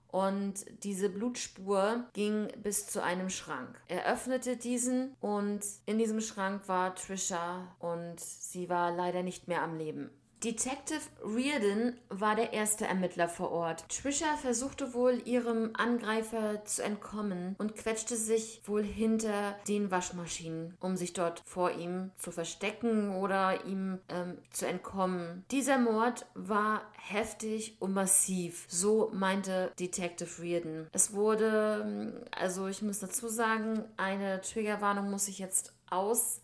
Und 0.08 0.66
diese 0.84 1.10
Blutspur 1.10 2.06
ging 2.14 2.50
bis 2.62 2.88
zu 2.88 3.02
einem 3.02 3.30
Schrank. 3.30 3.82
Er 3.88 4.12
öffnete 4.12 4.58
diesen 4.58 5.16
und 5.22 5.62
in 5.86 5.98
diesem 5.98 6.20
Schrank 6.20 6.68
war 6.68 6.96
Trisha 6.96 7.74
und 7.80 8.20
sie 8.20 8.68
war 8.70 8.92
leider 8.92 9.24
nicht 9.24 9.48
mehr 9.48 9.62
am 9.62 9.78
Leben. 9.78 10.10
Detective 10.44 11.02
Reardon 11.24 11.94
war 12.10 12.36
der 12.36 12.52
erste 12.52 12.86
Ermittler 12.86 13.30
vor 13.30 13.52
Ort. 13.52 13.86
Trisha 13.90 14.38
versuchte 14.38 14.96
wohl 14.96 15.22
ihrem 15.26 15.70
Angreifer 15.74 16.66
zu 16.66 16.84
entkommen 16.84 17.56
und 17.60 17.76
quetschte 17.76 18.16
sich 18.16 18.62
wohl 18.66 18.84
hinter 18.84 19.56
den 19.68 19.92
Waschmaschinen, 19.92 20.76
um 20.80 20.98
sich 20.98 21.14
dort 21.14 21.44
vor 21.46 21.72
ihm 21.72 22.10
zu 22.18 22.32
verstecken 22.32 23.16
oder 23.18 23.66
ihm 23.66 24.00
ähm, 24.10 24.40
zu 24.50 24.68
entkommen. 24.68 25.46
Dieser 25.52 25.78
Mord 25.78 26.26
war 26.34 26.82
heftig 26.98 27.78
und 27.80 27.94
massiv, 27.94 28.66
so 28.68 29.12
meinte 29.14 29.72
Detective 29.80 30.42
Reardon. 30.42 30.88
Es 30.92 31.14
wurde, 31.14 32.28
also 32.32 32.66
ich 32.66 32.82
muss 32.82 32.98
dazu 32.98 33.28
sagen, 33.28 33.84
eine 33.96 34.42
Triggerwarnung 34.42 35.12
muss 35.12 35.28
ich 35.28 35.38
jetzt 35.38 35.74
aus 35.92 36.42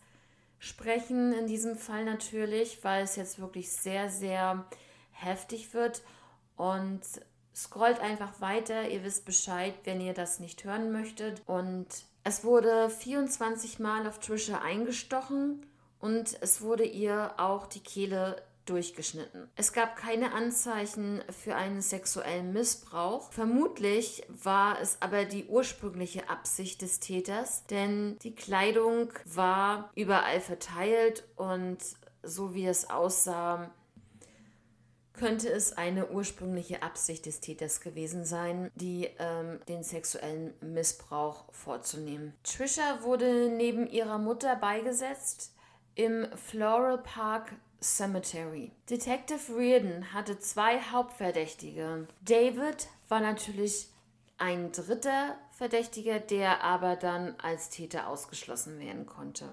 sprechen 0.58 1.32
in 1.32 1.46
diesem 1.46 1.76
Fall 1.76 2.04
natürlich, 2.04 2.82
weil 2.82 3.04
es 3.04 3.16
jetzt 3.16 3.40
wirklich 3.40 3.70
sehr, 3.70 4.10
sehr 4.10 4.64
heftig 5.12 5.74
wird. 5.74 6.02
Und 6.56 7.02
scrollt 7.58 8.00
einfach 8.00 8.40
weiter. 8.40 8.88
Ihr 8.88 9.02
wisst 9.02 9.24
Bescheid, 9.24 9.74
wenn 9.84 10.00
ihr 10.00 10.14
das 10.14 10.38
nicht 10.38 10.64
hören 10.64 10.92
möchtet. 10.92 11.42
Und 11.46 11.86
es 12.24 12.44
wurde 12.44 12.88
24 12.90 13.78
Mal 13.78 14.06
auf 14.06 14.20
Trisha 14.20 14.58
eingestochen 14.58 15.66
und 15.98 16.36
es 16.40 16.60
wurde 16.60 16.84
ihr 16.84 17.34
auch 17.38 17.66
die 17.66 17.80
Kehle 17.80 18.42
durchgeschnitten. 18.68 19.48
Es 19.56 19.72
gab 19.72 19.96
keine 19.96 20.32
Anzeichen 20.32 21.22
für 21.30 21.54
einen 21.54 21.80
sexuellen 21.80 22.52
Missbrauch. 22.52 23.32
Vermutlich 23.32 24.22
war 24.28 24.80
es 24.80 25.00
aber 25.00 25.24
die 25.24 25.46
ursprüngliche 25.46 26.28
Absicht 26.28 26.82
des 26.82 27.00
Täters, 27.00 27.64
denn 27.66 28.18
die 28.22 28.34
Kleidung 28.34 29.12
war 29.24 29.90
überall 29.94 30.40
verteilt 30.40 31.24
und 31.36 31.78
so 32.22 32.54
wie 32.54 32.66
es 32.66 32.90
aussah, 32.90 33.70
könnte 35.18 35.50
es 35.50 35.72
eine 35.72 36.10
ursprüngliche 36.10 36.82
Absicht 36.82 37.26
des 37.26 37.40
Täters 37.40 37.80
gewesen 37.80 38.24
sein, 38.24 38.70
die 38.76 39.08
ähm, 39.18 39.58
den 39.68 39.82
sexuellen 39.82 40.54
Missbrauch 40.60 41.44
vorzunehmen. 41.52 42.34
Trisha 42.44 43.02
wurde 43.02 43.50
neben 43.50 43.88
ihrer 43.88 44.18
Mutter 44.18 44.54
beigesetzt 44.56 45.54
im 45.94 46.26
Floral 46.36 46.98
Park 46.98 47.52
Cemetery. 47.80 48.72
Detective 48.90 49.56
Reardon 49.56 50.12
hatte 50.12 50.38
zwei 50.38 50.80
Hauptverdächtige. 50.80 52.08
David 52.22 52.88
war 53.08 53.20
natürlich 53.20 53.88
ein 54.36 54.72
dritter 54.72 55.36
Verdächtiger, 55.52 56.18
der 56.18 56.62
aber 56.64 56.96
dann 56.96 57.34
als 57.38 57.70
Täter 57.70 58.08
ausgeschlossen 58.08 58.78
werden 58.78 59.06
konnte. 59.06 59.48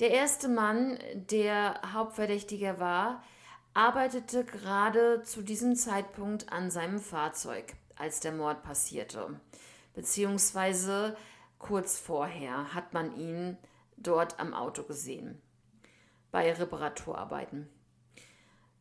Der 0.00 0.10
erste 0.10 0.48
Mann, 0.48 0.98
der 1.14 1.80
Hauptverdächtiger 1.92 2.80
war, 2.80 3.22
arbeitete 3.74 4.44
gerade 4.44 5.22
zu 5.22 5.42
diesem 5.42 5.76
Zeitpunkt 5.76 6.52
an 6.52 6.70
seinem 6.70 6.98
Fahrzeug, 6.98 7.74
als 7.96 8.20
der 8.20 8.32
Mord 8.32 8.62
passierte. 8.62 9.40
Beziehungsweise 9.94 11.16
kurz 11.58 11.98
vorher 11.98 12.74
hat 12.74 12.92
man 12.92 13.16
ihn 13.16 13.56
dort 13.96 14.40
am 14.40 14.52
Auto 14.52 14.82
gesehen 14.82 15.40
bei 16.34 16.52
Reparaturarbeiten. 16.52 17.68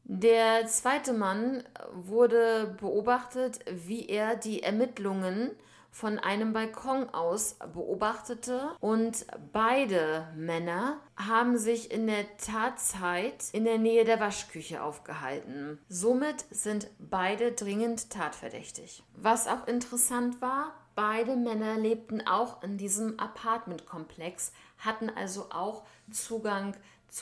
Der 0.06 0.66
zweite 0.66 1.14
Mann 1.14 1.64
wurde 1.94 2.76
beobachtet, 2.82 3.60
wie 3.72 4.10
er 4.10 4.36
die 4.36 4.64
Ermittlungen 4.64 5.52
von 5.92 6.18
einem 6.18 6.52
Balkon 6.52 7.08
aus 7.10 7.58
beobachtete 7.72 8.72
und 8.80 9.28
beide 9.54 10.28
Männer 10.36 11.00
haben 11.16 11.60
sich 11.60 11.92
in 11.92 12.08
der 12.08 12.26
Tatzeit 12.38 13.50
in 13.52 13.66
der 13.66 13.78
Nähe 13.78 14.04
der 14.04 14.20
Waschküche 14.20 14.82
aufgehalten. 14.82 15.80
Somit 15.88 16.46
sind 16.50 16.90
beide 16.98 17.52
dringend 17.52 18.10
tatverdächtig. 18.10 19.04
Was 19.16 19.48
auch 19.48 19.68
interessant 19.68 20.42
war, 20.42 20.74
beide 20.96 21.36
Männer 21.36 21.78
lebten 21.78 22.26
auch 22.26 22.64
in 22.64 22.80
diesem 22.80 23.20
Apartmentkomplex, 23.20 24.54
hatten 24.80 25.12
also 25.12 25.52
auch 25.52 25.84
Zugang 26.12 26.74
zu 26.74 26.80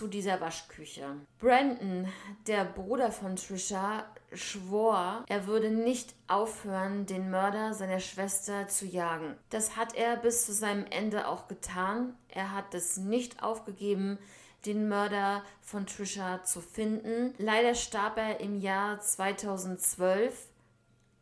dieser 0.07 0.39
Waschküche. 0.39 1.17
Brandon, 1.37 2.07
der 2.47 2.63
Bruder 2.63 3.11
von 3.11 3.35
Trisha, 3.35 4.05
schwor, 4.31 5.25
er 5.27 5.47
würde 5.47 5.69
nicht 5.69 6.15
aufhören, 6.27 7.05
den 7.05 7.29
Mörder 7.29 7.73
seiner 7.73 7.99
Schwester 7.99 8.69
zu 8.69 8.85
jagen. 8.85 9.35
Das 9.49 9.75
hat 9.75 9.93
er 9.93 10.15
bis 10.15 10.45
zu 10.45 10.53
seinem 10.53 10.85
Ende 10.85 11.27
auch 11.27 11.49
getan. 11.49 12.15
Er 12.29 12.53
hat 12.53 12.73
es 12.73 12.95
nicht 12.95 13.43
aufgegeben, 13.43 14.17
den 14.65 14.87
Mörder 14.87 15.43
von 15.59 15.85
Trisha 15.85 16.41
zu 16.43 16.61
finden. 16.61 17.33
Leider 17.37 17.75
starb 17.75 18.17
er 18.17 18.39
im 18.39 18.61
Jahr 18.61 19.01
2012 19.01 20.47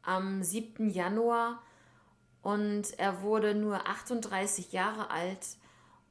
am 0.03 0.43
7. 0.43 0.91
Januar 0.91 1.59
und 2.43 2.99
er 2.99 3.23
wurde 3.23 3.55
nur 3.55 3.87
38 3.87 4.71
Jahre 4.73 5.09
alt 5.09 5.57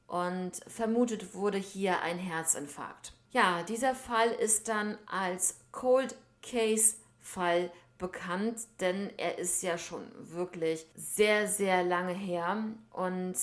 und 0.09 0.53
vermutet 0.67 1.35
wurde 1.35 1.59
hier 1.59 2.01
ein 2.01 2.17
Herzinfarkt. 2.17 3.13
Ja, 3.31 3.61
dieser 3.63 3.93
Fall 3.93 4.29
ist 4.31 4.67
dann 4.67 4.97
als 5.05 5.59
Cold 5.71 6.15
Case 6.41 6.95
Fall 7.19 7.71
bekannt, 7.99 8.61
denn 8.79 9.11
er 9.17 9.37
ist 9.37 9.61
ja 9.61 9.77
schon 9.77 10.03
wirklich 10.17 10.87
sehr, 10.95 11.47
sehr 11.47 11.83
lange 11.83 12.13
her 12.13 12.63
und 12.91 13.35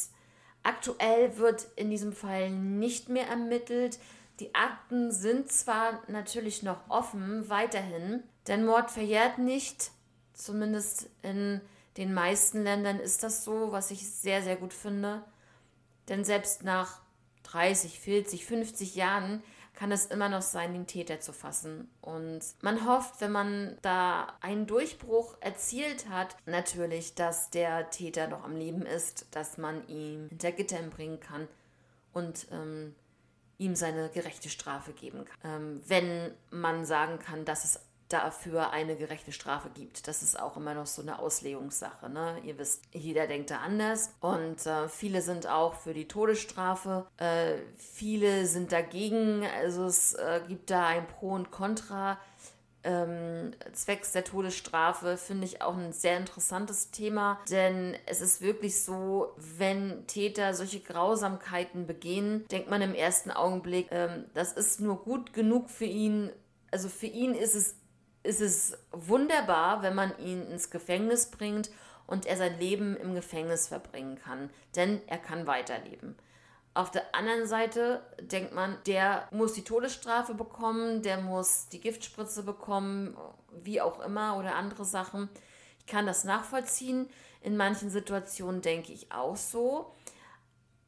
aktuell 0.64 1.36
wird 1.38 1.68
in 1.76 1.88
diesem 1.88 2.12
Fall 2.12 2.50
nicht 2.50 3.08
mehr 3.08 3.28
ermittelt. 3.28 4.00
Die 4.40 4.54
Akten 4.54 5.12
sind 5.12 5.52
zwar 5.52 6.02
natürlich 6.08 6.64
noch 6.64 6.80
offen 6.88 7.48
weiterhin, 7.48 8.24
denn 8.48 8.64
Mord 8.64 8.90
verjährt 8.90 9.38
nicht, 9.38 9.92
zumindest 10.32 11.10
in 11.22 11.60
den 11.96 12.12
meisten 12.12 12.64
Ländern 12.64 12.98
ist 12.98 13.22
das 13.22 13.44
so, 13.44 13.70
was 13.70 13.92
ich 13.92 14.10
sehr, 14.10 14.42
sehr 14.42 14.56
gut 14.56 14.74
finde. 14.74 15.22
Denn 16.08 16.24
selbst 16.24 16.64
nach 16.64 17.00
30, 17.44 18.00
40, 18.00 18.44
50 18.44 18.94
Jahren 18.94 19.42
kann 19.76 19.92
es 19.92 20.06
immer 20.06 20.28
noch 20.28 20.42
sein, 20.42 20.72
den 20.72 20.86
Täter 20.86 21.20
zu 21.20 21.32
fassen. 21.32 21.88
Und 22.00 22.40
man 22.62 22.86
hofft, 22.86 23.20
wenn 23.20 23.30
man 23.30 23.76
da 23.82 24.34
einen 24.40 24.66
Durchbruch 24.66 25.36
erzielt 25.40 26.08
hat, 26.08 26.36
natürlich, 26.46 27.14
dass 27.14 27.50
der 27.50 27.90
Täter 27.90 28.26
noch 28.26 28.42
am 28.42 28.56
Leben 28.56 28.82
ist, 28.82 29.26
dass 29.32 29.58
man 29.58 29.86
ihn 29.86 30.28
hinter 30.30 30.52
Gittern 30.52 30.90
bringen 30.90 31.20
kann 31.20 31.46
und 32.14 32.46
ähm, 32.50 32.94
ihm 33.58 33.74
seine 33.74 34.08
gerechte 34.08 34.48
Strafe 34.48 34.92
geben 34.92 35.24
kann. 35.26 35.36
Ähm, 35.44 35.82
wenn 35.86 36.32
man 36.50 36.86
sagen 36.86 37.18
kann, 37.18 37.44
dass 37.44 37.64
es 37.64 37.80
dafür 38.08 38.70
eine 38.70 38.96
gerechte 38.96 39.32
Strafe 39.32 39.68
gibt. 39.74 40.06
Das 40.06 40.22
ist 40.22 40.38
auch 40.38 40.56
immer 40.56 40.74
noch 40.74 40.86
so 40.86 41.02
eine 41.02 41.18
Auslegungssache. 41.18 42.08
Ne? 42.08 42.38
Ihr 42.44 42.58
wisst, 42.58 42.82
jeder 42.92 43.26
denkt 43.26 43.50
da 43.50 43.58
anders. 43.58 44.10
Und 44.20 44.64
äh, 44.66 44.88
viele 44.88 45.22
sind 45.22 45.48
auch 45.48 45.74
für 45.74 45.94
die 45.94 46.08
Todesstrafe. 46.08 47.06
Äh, 47.16 47.56
viele 47.76 48.46
sind 48.46 48.72
dagegen. 48.72 49.44
Also 49.60 49.84
es 49.84 50.14
äh, 50.14 50.40
gibt 50.46 50.70
da 50.70 50.86
ein 50.86 51.06
Pro 51.06 51.30
und 51.30 51.50
Contra. 51.50 52.18
Ähm, 52.86 53.50
zwecks 53.72 54.12
der 54.12 54.22
Todesstrafe 54.22 55.16
finde 55.16 55.44
ich 55.44 55.60
auch 55.60 55.76
ein 55.76 55.92
sehr 55.92 56.18
interessantes 56.18 56.92
Thema, 56.92 57.40
denn 57.50 57.96
es 58.06 58.20
ist 58.20 58.40
wirklich 58.40 58.84
so, 58.84 59.34
wenn 59.36 60.06
Täter 60.06 60.54
solche 60.54 60.78
Grausamkeiten 60.78 61.88
begehen, 61.88 62.46
denkt 62.52 62.70
man 62.70 62.82
im 62.82 62.94
ersten 62.94 63.32
Augenblick, 63.32 63.88
ähm, 63.90 64.26
das 64.34 64.52
ist 64.52 64.80
nur 64.80 65.02
gut 65.02 65.32
genug 65.32 65.68
für 65.68 65.84
ihn. 65.84 66.30
Also 66.70 66.88
für 66.88 67.06
ihn 67.06 67.34
ist 67.34 67.56
es 67.56 67.74
ist 68.26 68.40
es 68.40 68.76
wunderbar, 68.92 69.82
wenn 69.82 69.94
man 69.94 70.18
ihn 70.18 70.42
ins 70.50 70.70
Gefängnis 70.70 71.30
bringt 71.30 71.70
und 72.06 72.26
er 72.26 72.36
sein 72.36 72.58
Leben 72.58 72.96
im 72.96 73.14
Gefängnis 73.14 73.68
verbringen 73.68 74.16
kann, 74.16 74.50
denn 74.74 75.00
er 75.06 75.18
kann 75.18 75.46
weiterleben. 75.46 76.16
Auf 76.74 76.90
der 76.90 77.14
anderen 77.14 77.46
Seite 77.46 78.02
denkt 78.20 78.52
man, 78.52 78.76
der 78.86 79.28
muss 79.30 79.54
die 79.54 79.64
Todesstrafe 79.64 80.34
bekommen, 80.34 81.02
der 81.02 81.18
muss 81.18 81.68
die 81.68 81.80
Giftspritze 81.80 82.42
bekommen, 82.42 83.16
wie 83.62 83.80
auch 83.80 84.00
immer 84.00 84.36
oder 84.36 84.56
andere 84.56 84.84
Sachen. 84.84 85.30
Ich 85.78 85.86
kann 85.86 86.04
das 86.04 86.24
nachvollziehen. 86.24 87.08
In 87.40 87.56
manchen 87.56 87.88
Situationen 87.88 88.60
denke 88.60 88.92
ich 88.92 89.10
auch 89.10 89.36
so. 89.36 89.94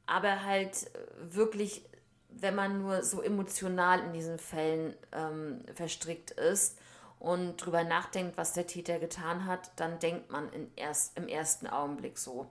Aber 0.04 0.44
halt 0.44 0.90
wirklich, 1.20 1.86
wenn 2.28 2.54
man 2.54 2.82
nur 2.82 3.02
so 3.02 3.22
emotional 3.22 4.00
in 4.00 4.12
diesen 4.12 4.38
Fällen 4.38 4.94
ähm, 5.12 5.64
verstrickt 5.74 6.32
ist 6.32 6.78
und 7.18 7.56
drüber 7.56 7.84
nachdenkt, 7.84 8.36
was 8.36 8.52
der 8.52 8.66
Täter 8.66 8.98
getan 8.98 9.46
hat, 9.46 9.70
dann 9.76 9.98
denkt 9.98 10.30
man 10.30 10.50
erst, 10.76 11.16
im 11.16 11.28
ersten 11.28 11.66
Augenblick 11.66 12.18
so. 12.18 12.46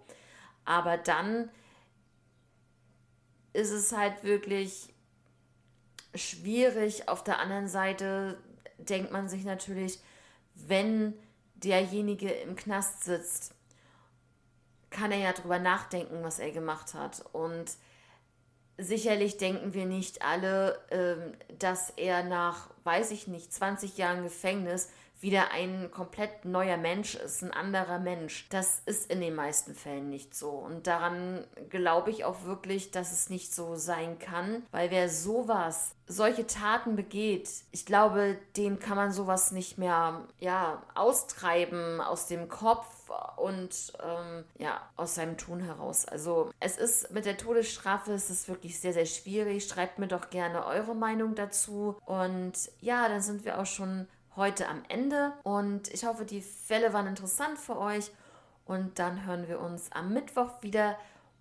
Aber 0.66 0.98
dann 0.98 1.50
ist 3.54 3.72
es 3.72 3.96
halt 3.96 4.24
wirklich 4.24 4.94
schwierig. 6.14 7.08
Auf 7.08 7.24
der 7.24 7.40
anderen 7.40 7.68
Seite 7.68 8.38
denkt 8.78 9.12
man 9.12 9.30
sich 9.30 9.46
natürlich, 9.46 10.00
wenn 10.54 11.14
derjenige 11.56 12.30
im 12.30 12.56
Knast 12.56 13.04
sitzt, 13.04 13.54
kann 14.90 15.12
er 15.12 15.20
ja 15.20 15.34
drüber 15.34 15.60
nachdenken, 15.60 16.24
was 16.24 16.40
er 16.40 16.52
gemacht 16.52 16.94
hat. 16.94 17.26
Und 17.34 17.78
sicherlich 18.78 19.38
denken 19.38 19.74
wir 19.74 19.86
nicht 19.86 20.22
alle, 20.22 20.80
ähm, 20.92 21.34
dass 21.60 21.92
er 21.92 22.24
nach, 22.24 22.70
weiß 22.84 23.12
ich 23.12 23.28
nicht, 23.28 23.54
20 23.54 23.98
Jahren 23.98 24.24
Gefängnis 24.24 24.90
wieder 25.20 25.52
ein 25.52 25.90
komplett 25.92 26.46
neuer 26.46 26.78
Mensch 26.78 27.16
ist, 27.16 27.42
ein 27.42 27.52
anderer 27.52 27.98
Mensch. 27.98 28.48
Das 28.50 28.82
ist 28.86 29.12
in 29.12 29.20
den 29.20 29.34
meisten 29.34 29.74
Fällen 29.74 30.10
nicht 30.10 30.36
so. 30.36 30.50
Und 30.50 30.86
daran 30.86 31.44
glaube 31.70 32.12
ich 32.12 32.24
auch 32.24 32.44
wirklich, 32.44 32.92
dass 32.92 33.12
es 33.12 33.30
nicht 33.30 33.54
so 33.54 33.76
sein 33.76 34.20
kann, 34.20 34.64
weil 34.72 34.92
wer 34.92 35.10
sowas, 35.10 35.96
solche 36.06 36.46
Taten 36.46 36.96
begeht, 36.96 37.50
ich 37.72 37.86
glaube, 37.86 38.38
dem 38.56 38.80
kann 38.80 38.96
man 38.96 39.12
sowas 39.12 39.52
nicht 39.52 39.78
mehr, 39.78 40.24
ja, 40.40 40.84
austreiben 40.94 42.00
aus 42.00 42.28
dem 42.28 42.48
Kopf 42.48 42.86
und 43.38 43.94
ähm, 44.04 44.44
ja, 44.58 44.82
aus 44.96 45.16
seinem 45.16 45.38
Tun 45.38 45.60
heraus. 45.60 46.06
Also 46.06 46.52
es 46.60 46.78
ist 46.78 47.12
mit 47.12 47.26
der 47.26 47.38
Todesstrafe, 47.38 48.14
es 48.14 48.30
ist 48.30 48.48
wirklich 48.48 48.80
sehr, 48.80 48.94
sehr 48.94 49.06
schwierig. 49.06 49.68
Schreibt 49.68 50.00
mir 50.00 50.08
doch 50.08 50.30
gerne 50.30 50.66
eure 50.66 50.96
Meinung 50.96 51.36
dazu. 51.36 51.98
Und 52.06 52.54
ja, 52.82 53.08
dann 53.08 53.22
sind 53.22 53.46
wir 53.46 53.60
auch 53.60 53.66
schon 53.66 54.08
heute 54.36 54.68
am 54.68 54.84
Ende. 54.88 55.34
Und 55.44 55.94
ich 55.94 56.06
hoffe, 56.06 56.26
die 56.26 56.42
Fälle 56.42 56.94
waren 56.94 57.08
interessant 57.08 57.60
für 57.60 57.78
euch. 57.78 58.12
Und 58.66 59.00
dann 59.00 59.26
hören 59.26 59.48
wir 59.48 59.60
uns 59.60 59.92
am 59.92 60.14
Mittwoch 60.14 60.62
wieder. 60.62 60.98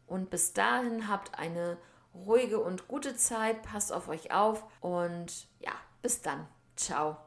Und 0.06 0.30
bis 0.30 0.52
dahin 0.52 1.08
habt 1.08 1.38
eine 1.38 1.76
ruhige 2.14 2.60
und 2.60 2.88
gute 2.88 3.16
Zeit. 3.16 3.62
Passt 3.62 3.92
auf 3.92 4.08
euch 4.08 4.32
auf. 4.32 4.64
Und 4.80 5.48
ja, 5.60 5.72
bis 6.02 6.22
dann. 6.22 6.46
Ciao. 6.76 7.25